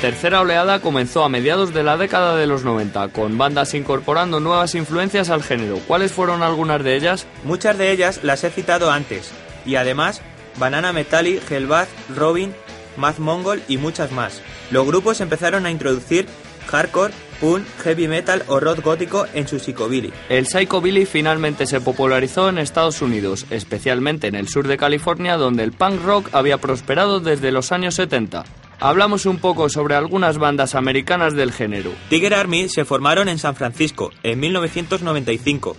Tercera 0.01 0.41
oleada 0.41 0.79
comenzó 0.79 1.23
a 1.23 1.29
mediados 1.29 1.73
de 1.73 1.83
la 1.83 1.97
década 1.97 2.35
de 2.35 2.45
los 2.45 2.63
90, 2.63 3.09
con 3.09 3.37
bandas 3.37 3.73
incorporando 3.73 4.39
nuevas 4.39 4.75
influencias 4.75 5.29
al 5.29 5.43
género. 5.43 5.79
¿Cuáles 5.87 6.11
fueron 6.11 6.43
algunas 6.43 6.83
de 6.83 6.95
ellas? 6.95 7.25
Muchas 7.43 7.77
de 7.77 7.91
ellas 7.91 8.19
las 8.23 8.43
he 8.43 8.51
citado 8.51 8.91
antes, 8.91 9.31
y 9.65 9.75
además 9.75 10.21
Banana 10.59 10.93
Metallic, 10.93 11.49
Hellbath, 11.49 11.89
Robin, 12.15 12.53
Mad 12.95 13.17
Mongol 13.17 13.61
y 13.67 13.77
muchas 13.77 14.11
más. 14.11 14.41
Los 14.71 14.85
grupos 14.85 15.19
empezaron 15.19 15.65
a 15.65 15.71
introducir 15.71 16.27
hardcore, 16.67 17.13
punk, 17.39 17.65
heavy 17.83 18.07
metal 18.07 18.43
o 18.47 18.59
rock 18.59 18.83
gótico 18.83 19.25
en 19.33 19.47
su 19.47 19.59
psicobilly. 19.59 20.13
El 20.29 20.45
psychobilly 20.45 21.05
finalmente 21.05 21.65
se 21.65 21.81
popularizó 21.81 22.49
en 22.49 22.57
Estados 22.59 23.01
Unidos, 23.01 23.45
especialmente 23.49 24.27
en 24.27 24.35
el 24.35 24.47
sur 24.47 24.67
de 24.67 24.77
California, 24.77 25.37
donde 25.37 25.63
el 25.63 25.71
punk 25.71 26.03
rock 26.03 26.29
había 26.33 26.57
prosperado 26.57 27.19
desde 27.19 27.51
los 27.51 27.71
años 27.71 27.95
70. 27.95 28.43
Hablamos 28.79 29.25
un 29.25 29.39
poco 29.39 29.69
sobre 29.69 29.95
algunas 29.95 30.37
bandas 30.37 30.75
americanas 30.75 31.33
del 31.33 31.51
género. 31.51 31.91
Tiger 32.09 32.35
Army 32.35 32.69
se 32.69 32.85
formaron 32.85 33.27
en 33.27 33.39
San 33.39 33.55
Francisco 33.55 34.11
en 34.21 34.39
1995. 34.39 35.75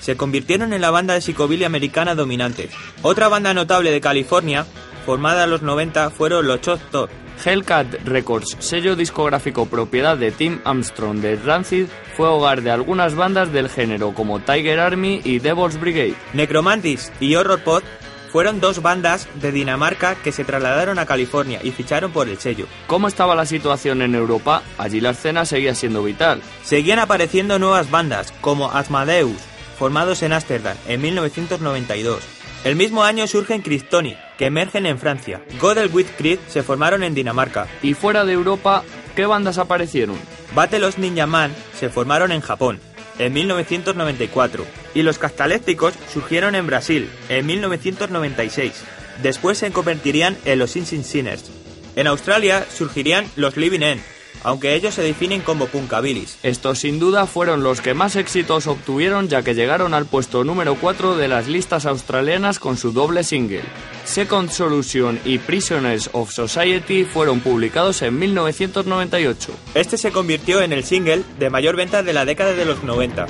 Se 0.00 0.16
convirtieron 0.16 0.72
en 0.72 0.80
la 0.80 0.92
banda 0.92 1.14
de 1.14 1.22
psicobilly 1.22 1.64
americana 1.64 2.14
dominante. 2.14 2.68
Otra 3.02 3.26
banda 3.26 3.52
notable 3.52 3.90
de 3.90 4.00
California, 4.00 4.64
formada 5.04 5.44
en 5.44 5.50
los 5.50 5.62
90, 5.62 6.10
fueron 6.10 6.46
los 6.46 6.60
Chop 6.60 6.80
Top. 6.92 7.10
Hellcat 7.44 7.92
Records, 8.04 8.56
sello 8.60 8.96
discográfico 8.96 9.66
propiedad 9.66 10.16
de 10.16 10.30
Tim 10.30 10.60
Armstrong 10.64 11.18
de 11.18 11.36
Rancid, 11.36 11.86
fue 12.16 12.28
hogar 12.28 12.62
de 12.62 12.70
algunas 12.70 13.14
bandas 13.14 13.52
del 13.52 13.68
género 13.68 14.14
como 14.14 14.40
Tiger 14.40 14.80
Army 14.80 15.20
y 15.24 15.40
Devil's 15.40 15.78
Brigade. 15.78 16.14
Necromantis 16.32 17.12
y 17.20 17.34
Horror 17.34 17.60
Pod 17.62 17.82
fueron 18.30 18.60
dos 18.60 18.82
bandas 18.82 19.28
de 19.34 19.52
Dinamarca 19.52 20.16
que 20.16 20.32
se 20.32 20.44
trasladaron 20.44 20.98
a 20.98 21.06
California 21.06 21.60
y 21.62 21.70
ficharon 21.70 22.12
por 22.12 22.28
el 22.28 22.38
sello. 22.38 22.66
¿Cómo 22.86 23.08
estaba 23.08 23.34
la 23.34 23.46
situación 23.46 24.02
en 24.02 24.14
Europa? 24.14 24.62
Allí 24.78 25.00
la 25.00 25.10
escena 25.10 25.44
seguía 25.44 25.74
siendo 25.74 26.02
vital. 26.02 26.42
Seguían 26.62 26.98
apareciendo 26.98 27.58
nuevas 27.58 27.90
bandas, 27.90 28.32
como 28.40 28.70
Asmadeus, 28.70 29.40
formados 29.78 30.22
en 30.22 30.32
Ámsterdam 30.32 30.76
en 30.86 31.00
1992. 31.00 32.22
El 32.64 32.76
mismo 32.76 33.04
año 33.04 33.26
surgen 33.26 33.62
Cristoni, 33.62 34.16
que 34.38 34.46
emergen 34.46 34.86
en 34.86 34.98
Francia. 34.98 35.40
Godel 35.60 35.90
with 35.92 36.06
Creed 36.18 36.40
se 36.48 36.62
formaron 36.62 37.02
en 37.02 37.14
Dinamarca. 37.14 37.68
Y 37.82 37.94
fuera 37.94 38.24
de 38.24 38.32
Europa, 38.32 38.82
¿qué 39.14 39.26
bandas 39.26 39.58
aparecieron? 39.58 40.16
Battle 40.54 40.86
of 40.86 40.98
Ninja 40.98 41.26
Man 41.26 41.54
se 41.78 41.90
formaron 41.90 42.32
en 42.32 42.40
Japón 42.40 42.80
en 43.18 43.32
1994 43.32 44.64
y 44.94 45.02
los 45.02 45.18
Castalécticos 45.18 45.94
surgieron 46.12 46.54
en 46.54 46.66
Brasil 46.66 47.08
en 47.28 47.46
1996. 47.46 48.72
Después 49.22 49.58
se 49.58 49.70
convertirían 49.70 50.36
en 50.44 50.58
los 50.58 50.70
Sin 50.70 50.86
Sin 50.86 51.04
Sinners. 51.04 51.50
En 51.96 52.06
Australia 52.06 52.66
surgirían 52.70 53.26
los 53.36 53.56
Living 53.56 53.80
End, 53.80 54.02
aunque 54.42 54.74
ellos 54.74 54.94
se 54.94 55.02
definen 55.02 55.40
como 55.40 55.66
punkabilis. 55.66 56.38
Estos 56.42 56.78
sin 56.80 56.98
duda 56.98 57.26
fueron 57.26 57.62
los 57.62 57.80
que 57.80 57.94
más 57.94 58.16
éxitos 58.16 58.66
obtuvieron 58.66 59.28
ya 59.28 59.42
que 59.42 59.54
llegaron 59.54 59.94
al 59.94 60.06
puesto 60.06 60.44
número 60.44 60.74
4 60.76 61.16
de 61.16 61.28
las 61.28 61.48
listas 61.48 61.86
australianas 61.86 62.58
con 62.58 62.76
su 62.76 62.92
doble 62.92 63.24
single. 63.24 63.62
Second 64.04 64.50
Solution 64.50 65.18
y 65.24 65.38
Prisoners 65.38 66.10
of 66.12 66.32
Society 66.32 67.04
fueron 67.04 67.40
publicados 67.40 68.02
en 68.02 68.18
1998. 68.18 69.52
Este 69.74 69.98
se 69.98 70.12
convirtió 70.12 70.62
en 70.62 70.72
el 70.72 70.84
single 70.84 71.22
de 71.38 71.50
mayor 71.50 71.76
venta 71.76 72.02
de 72.02 72.12
la 72.12 72.24
década 72.24 72.52
de 72.52 72.64
los 72.64 72.82
90. 72.82 73.26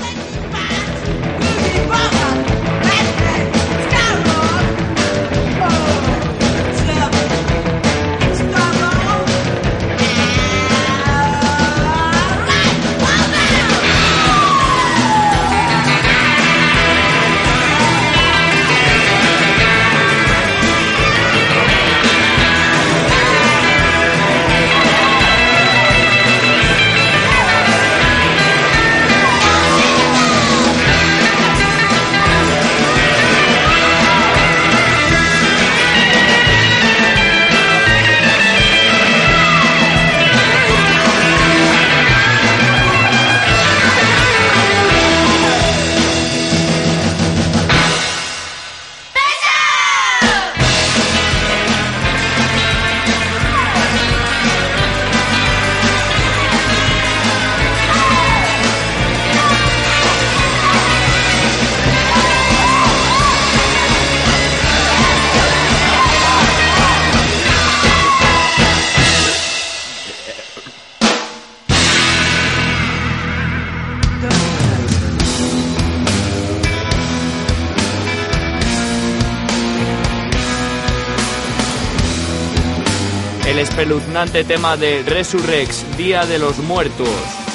Espeluznante 83.87 84.43
tema 84.43 84.77
de 84.77 85.05
Resurrex, 85.05 85.97
Día 85.97 86.27
de 86.27 86.41
los 86.41 86.59
Muertos. 86.59 87.46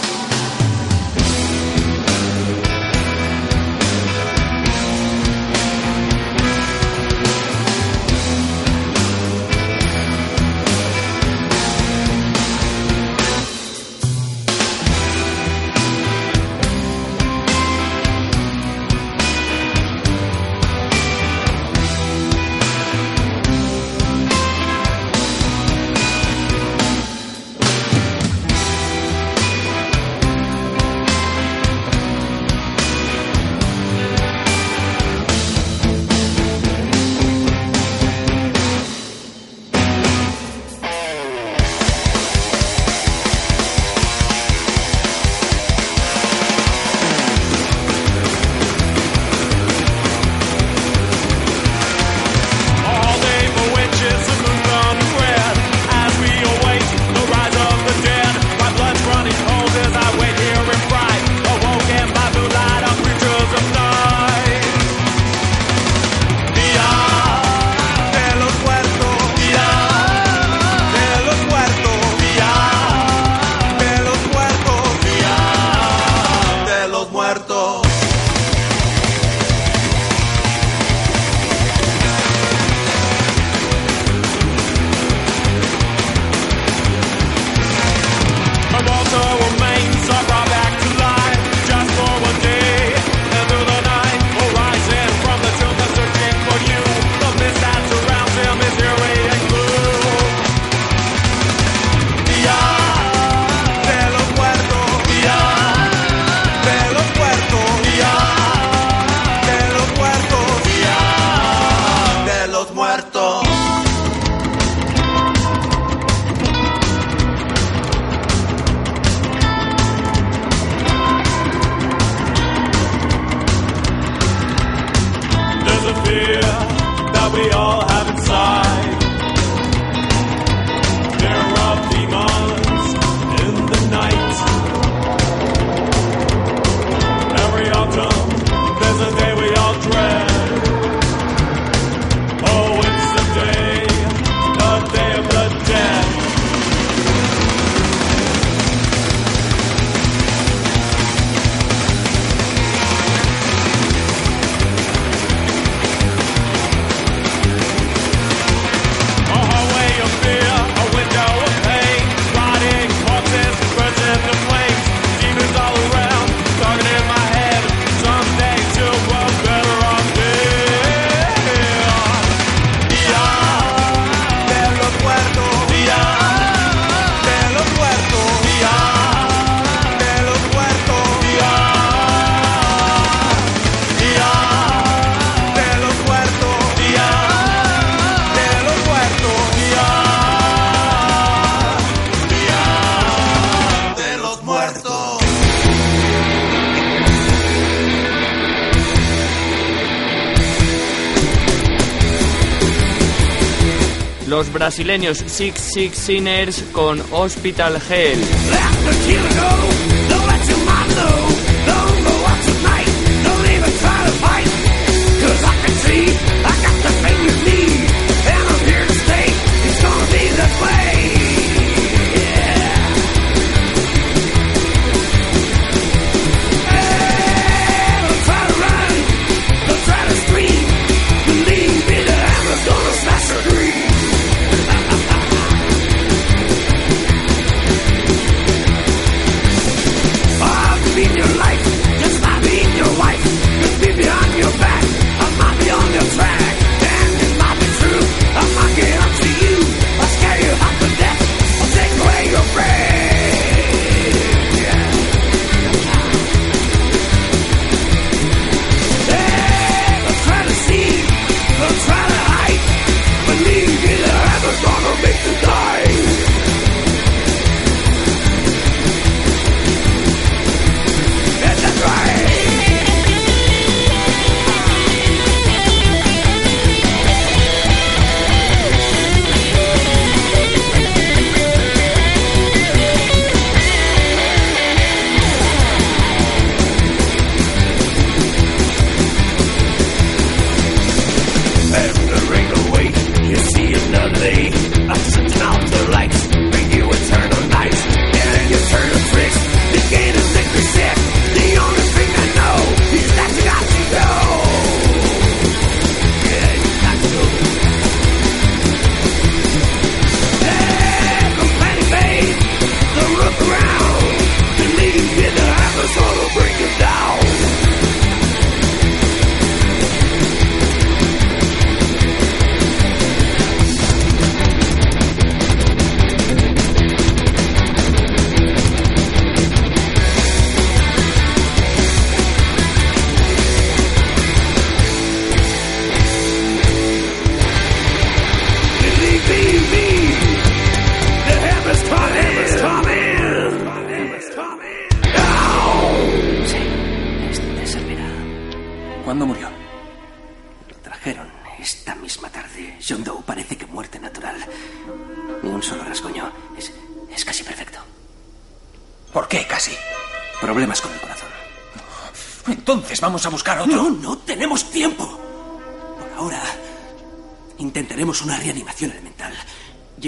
los 204.31 204.53
brasileños 204.53 205.17
Six 205.27 205.59
Six 205.73 205.97
Sinners 205.97 206.63
con 206.71 207.03
Hospital 207.11 207.81
Hell. 207.89 208.17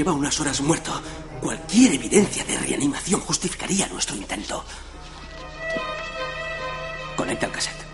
Lleva 0.04 0.18
unas 0.18 0.38
horas 0.42 0.60
muerto. 0.60 0.92
Cualquier 1.40 1.94
evidencia 1.94 2.44
de 2.44 2.58
reanimación 2.58 3.22
justificaría 3.22 3.88
nuestro 3.88 4.18
intento. 4.18 4.66
Conecta 7.16 7.46
el 7.46 7.52
cassette. 7.54 7.86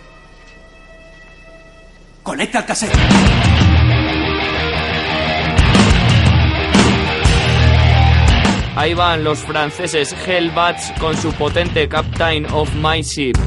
Conecta 2.23 2.57
el 2.57 2.65
cassette. 2.65 2.97
Ahí 8.75 8.95
van 8.95 9.23
los 9.23 9.37
franceses 9.43 10.11
Hellbats 10.25 10.91
con 10.99 11.15
su 11.15 11.31
potente 11.33 11.87
Captain 11.87 12.47
of 12.51 12.73
My 12.73 13.03
Ship. 13.03 13.37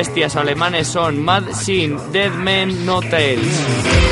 Bestias 0.00 0.34
alemanes 0.34 0.88
son 0.88 1.22
Mad 1.22 1.42
Sin, 1.52 1.98
Dead 2.10 2.32
Men 2.32 2.86
No 2.86 3.02
Tales. 3.02 4.09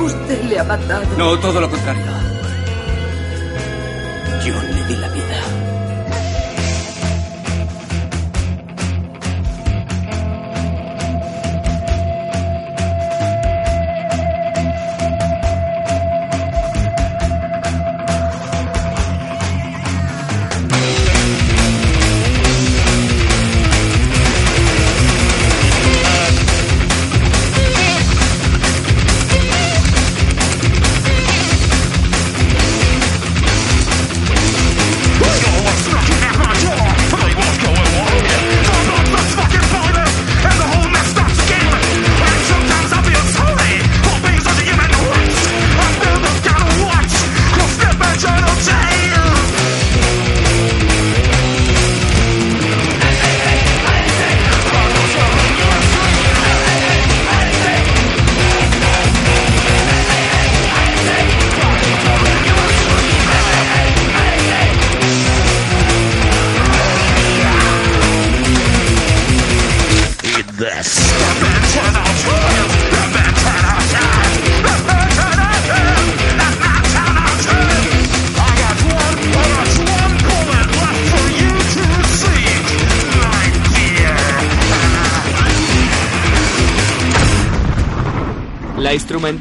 Usted 0.00 0.44
le 0.44 0.58
ha 0.58 0.64
matado. 0.64 1.04
No, 1.16 1.38
todo 1.38 1.60
lo 1.60 1.68
contrario. 1.68 2.04
Yo 4.44 4.54
le 4.62 4.84
di 4.84 4.96
la 4.96 5.08
vida. 5.08 5.77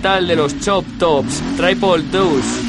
De 0.02 0.36
los 0.38 0.58
Chop 0.62 0.86
Tops, 1.00 1.42
Triple 1.58 2.04
Deuce. 2.12 2.62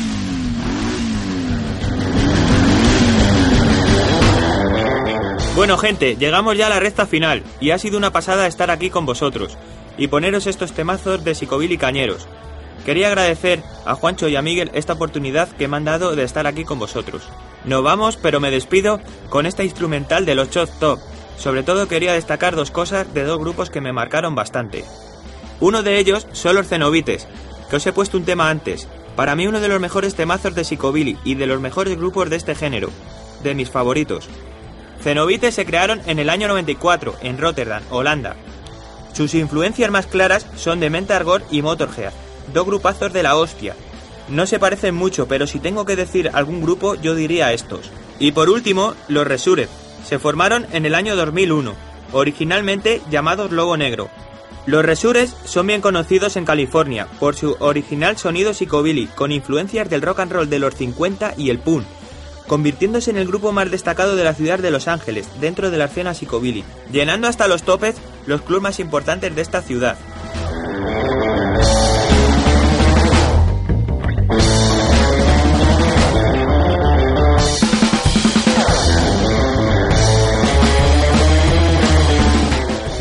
Bueno, 5.54 5.78
gente, 5.78 6.16
llegamos 6.16 6.56
ya 6.56 6.66
a 6.66 6.70
la 6.70 6.80
recta 6.80 7.06
final 7.06 7.44
y 7.60 7.70
ha 7.70 7.78
sido 7.78 7.96
una 7.96 8.10
pasada 8.10 8.48
estar 8.48 8.70
aquí 8.72 8.90
con 8.90 9.06
vosotros 9.06 9.56
y 9.96 10.08
poneros 10.08 10.48
estos 10.48 10.72
temazos 10.72 11.22
de 11.22 11.36
psicobil 11.36 11.70
y 11.70 11.78
cañeros. 11.78 12.26
Quería 12.84 13.08
agradecer 13.08 13.62
a 13.84 13.94
Juancho 13.94 14.26
y 14.28 14.34
a 14.34 14.42
Miguel 14.42 14.70
esta 14.74 14.94
oportunidad 14.94 15.48
que 15.48 15.68
me 15.68 15.76
han 15.76 15.84
dado 15.84 16.16
de 16.16 16.24
estar 16.24 16.46
aquí 16.46 16.64
con 16.64 16.80
vosotros. 16.80 17.28
No 17.64 17.82
vamos, 17.82 18.16
pero 18.16 18.40
me 18.40 18.50
despido 18.50 19.00
con 19.28 19.46
esta 19.46 19.62
instrumental 19.62 20.24
de 20.24 20.34
los 20.34 20.50
Chop 20.50 20.70
Top. 20.80 20.98
Sobre 21.36 21.62
todo 21.62 21.86
quería 21.86 22.14
destacar 22.14 22.56
dos 22.56 22.72
cosas 22.72 23.14
de 23.14 23.22
dos 23.22 23.38
grupos 23.38 23.70
que 23.70 23.80
me 23.80 23.92
marcaron 23.92 24.34
bastante. 24.34 24.84
Uno 25.60 25.82
de 25.82 25.98
ellos 25.98 26.26
son 26.32 26.54
los 26.54 26.68
Cenobites, 26.68 27.26
que 27.68 27.76
os 27.76 27.86
he 27.86 27.92
puesto 27.92 28.16
un 28.16 28.24
tema 28.24 28.50
antes. 28.50 28.88
Para 29.16 29.34
mí 29.34 29.46
uno 29.46 29.60
de 29.60 29.68
los 29.68 29.80
mejores 29.80 30.14
temazos 30.14 30.54
de 30.54 30.64
psicobilly 30.64 31.18
y 31.24 31.34
de 31.34 31.46
los 31.46 31.60
mejores 31.60 31.96
grupos 31.96 32.30
de 32.30 32.36
este 32.36 32.54
género, 32.54 32.90
de 33.42 33.54
mis 33.54 33.70
favoritos. 33.70 34.28
Cenobites 35.02 35.54
se 35.54 35.66
crearon 35.66 36.00
en 36.06 36.18
el 36.18 36.30
año 36.30 36.48
94 36.48 37.16
en 37.22 37.38
Rotterdam, 37.38 37.82
Holanda. 37.90 38.36
Sus 39.12 39.34
influencias 39.34 39.90
más 39.90 40.06
claras 40.06 40.46
son 40.56 40.80
de 40.80 40.90
Mentargor 40.90 41.42
y 41.50 41.62
Motorhead, 41.62 42.12
dos 42.52 42.66
grupazos 42.66 43.12
de 43.12 43.22
la 43.22 43.36
hostia. 43.36 43.74
No 44.28 44.46
se 44.46 44.58
parecen 44.58 44.94
mucho, 44.94 45.26
pero 45.26 45.46
si 45.46 45.58
tengo 45.58 45.84
que 45.84 45.96
decir 45.96 46.30
algún 46.32 46.60
grupo, 46.60 46.94
yo 46.94 47.14
diría 47.14 47.52
estos. 47.52 47.90
Y 48.18 48.32
por 48.32 48.50
último, 48.50 48.94
los 49.08 49.26
Resurrect. 49.26 49.70
Se 50.04 50.18
formaron 50.18 50.66
en 50.72 50.86
el 50.86 50.94
año 50.94 51.16
2001, 51.16 51.74
originalmente 52.12 53.00
llamados 53.10 53.50
Lobo 53.50 53.76
Negro. 53.76 54.10
Los 54.66 54.84
Resures 54.84 55.34
son 55.44 55.66
bien 55.66 55.80
conocidos 55.80 56.36
en 56.36 56.44
California 56.44 57.08
por 57.18 57.34
su 57.34 57.56
original 57.60 58.18
sonido 58.18 58.52
psicobilly, 58.52 59.06
con 59.06 59.32
influencias 59.32 59.88
del 59.88 60.02
rock 60.02 60.20
and 60.20 60.32
roll 60.32 60.50
de 60.50 60.58
los 60.58 60.74
50 60.74 61.34
y 61.36 61.50
el 61.50 61.58
punk, 61.58 61.84
convirtiéndose 62.46 63.10
en 63.10 63.16
el 63.16 63.26
grupo 63.26 63.52
más 63.52 63.70
destacado 63.70 64.16
de 64.16 64.24
la 64.24 64.34
ciudad 64.34 64.58
de 64.58 64.70
Los 64.70 64.88
Ángeles 64.88 65.28
dentro 65.40 65.70
de 65.70 65.78
la 65.78 65.86
escena 65.86 66.14
psicobilly, 66.14 66.64
llenando 66.92 67.28
hasta 67.28 67.48
los 67.48 67.62
topes 67.62 67.96
los 68.26 68.42
clubs 68.42 68.62
más 68.62 68.80
importantes 68.80 69.34
de 69.34 69.42
esta 69.42 69.62
ciudad. 69.62 69.96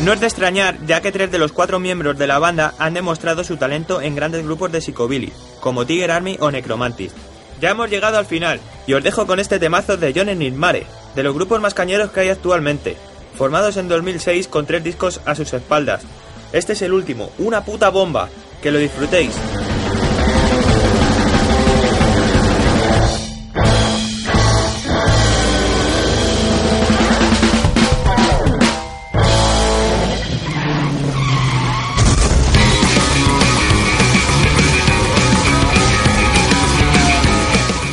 No 0.08 0.14
es 0.14 0.20
de 0.20 0.26
extrañar, 0.26 0.78
ya 0.86 1.02
que 1.02 1.12
tres 1.12 1.30
de 1.30 1.36
los 1.36 1.52
cuatro 1.52 1.78
miembros 1.78 2.16
de 2.16 2.26
la 2.26 2.38
banda 2.38 2.72
han 2.78 2.94
demostrado 2.94 3.44
su 3.44 3.58
talento 3.58 4.00
en 4.00 4.16
grandes 4.16 4.42
grupos 4.42 4.72
de 4.72 4.80
psicobilly, 4.80 5.34
como 5.60 5.84
Tiger 5.84 6.10
Army 6.10 6.38
o 6.40 6.50
Necromantis. 6.50 7.12
Ya 7.60 7.72
hemos 7.72 7.90
llegado 7.90 8.16
al 8.16 8.24
final, 8.24 8.58
y 8.86 8.94
os 8.94 9.04
dejo 9.04 9.26
con 9.26 9.38
este 9.38 9.58
temazo 9.58 9.98
de 9.98 10.14
John 10.16 10.56
Mare, 10.56 10.86
de 11.14 11.22
los 11.22 11.34
grupos 11.34 11.60
más 11.60 11.74
cañeros 11.74 12.10
que 12.10 12.20
hay 12.20 12.30
actualmente, 12.30 12.96
formados 13.36 13.76
en 13.76 13.88
2006 13.88 14.48
con 14.48 14.64
tres 14.64 14.82
discos 14.82 15.20
a 15.26 15.34
sus 15.34 15.52
espaldas. 15.52 16.04
Este 16.54 16.72
es 16.72 16.80
el 16.80 16.94
último, 16.94 17.30
una 17.36 17.62
puta 17.62 17.90
bomba, 17.90 18.30
que 18.62 18.72
lo 18.72 18.78
disfrutéis. 18.78 19.34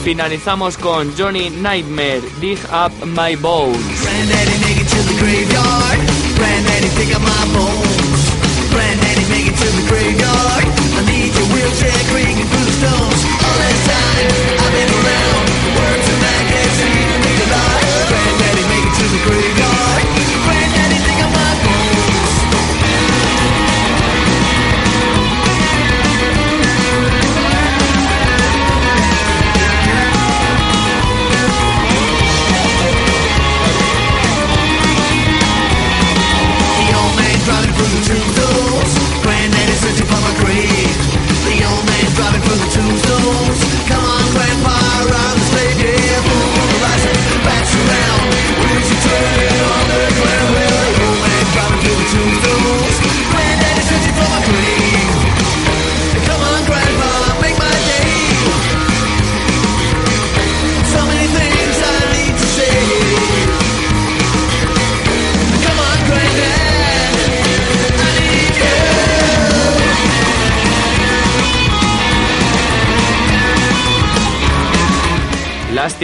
Finalizamos 0.06 0.78
con 0.78 1.12
Johnny 1.18 1.50
Nightmare, 1.50 2.22
Dig 2.40 2.60
Up 2.72 2.92
My 3.08 3.36
Bones. 3.36 4.06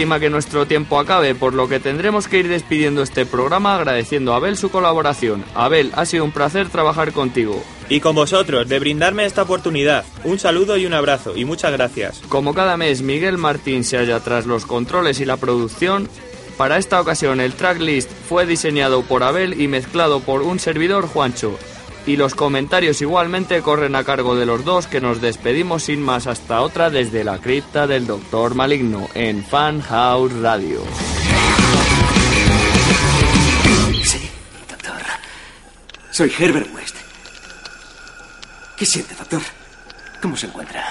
Lástima 0.02 0.18
que 0.18 0.30
nuestro 0.30 0.66
tiempo 0.66 0.98
acabe, 0.98 1.36
por 1.36 1.54
lo 1.54 1.68
que 1.68 1.78
tendremos 1.78 2.26
que 2.26 2.38
ir 2.38 2.48
despidiendo 2.48 3.04
este 3.04 3.24
programa 3.24 3.76
agradeciendo 3.76 4.32
a 4.32 4.38
Abel 4.38 4.56
su 4.56 4.68
colaboración. 4.68 5.44
Abel, 5.54 5.92
ha 5.94 6.06
sido 6.06 6.24
un 6.24 6.32
placer 6.32 6.68
trabajar 6.70 7.12
contigo. 7.12 7.62
Y 7.88 8.00
con 8.00 8.16
vosotros, 8.16 8.68
de 8.68 8.80
brindarme 8.80 9.26
esta 9.26 9.42
oportunidad. 9.42 10.04
Un 10.24 10.40
saludo 10.40 10.76
y 10.76 10.86
un 10.86 10.92
abrazo, 10.92 11.36
y 11.36 11.44
muchas 11.44 11.70
gracias. 11.70 12.20
Como 12.28 12.52
cada 12.52 12.76
mes 12.76 13.00
Miguel 13.00 13.38
Martín 13.38 13.84
se 13.84 13.96
halla 13.96 14.18
tras 14.18 14.44
los 14.44 14.66
controles 14.66 15.20
y 15.20 15.24
la 15.24 15.36
producción, 15.36 16.08
para 16.56 16.78
esta 16.78 17.00
ocasión 17.00 17.40
el 17.40 17.54
tracklist 17.54 18.10
fue 18.28 18.44
diseñado 18.44 19.02
por 19.02 19.22
Abel 19.22 19.60
y 19.60 19.68
mezclado 19.68 20.18
por 20.18 20.42
un 20.42 20.58
servidor 20.58 21.06
Juancho. 21.06 21.56
Y 22.04 22.16
los 22.16 22.34
comentarios 22.34 23.00
igualmente 23.00 23.62
corren 23.62 23.94
a 23.94 24.02
cargo 24.04 24.34
de 24.34 24.44
los 24.44 24.64
dos 24.64 24.86
que 24.88 25.00
nos 25.00 25.20
despedimos 25.20 25.84
sin 25.84 26.02
más 26.02 26.26
hasta 26.26 26.60
otra 26.60 26.90
desde 26.90 27.22
la 27.22 27.38
cripta 27.38 27.86
del 27.86 28.06
Doctor 28.08 28.54
Maligno 28.56 29.08
en 29.14 29.44
Fan 29.44 29.80
House 29.82 30.32
Radio. 30.40 30.82
Sí, 34.02 34.28
doctor. 34.68 35.00
Soy 36.10 36.32
Herbert 36.36 36.74
West. 36.74 36.96
¿Qué 38.76 38.84
siente, 38.84 39.14
doctor? 39.14 39.40
¿Cómo 40.20 40.36
se 40.36 40.46
encuentra? 40.46 40.84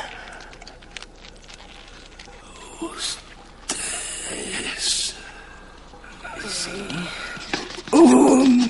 Es 4.77 5.15
Sí. 6.49 6.71
un 7.91 8.69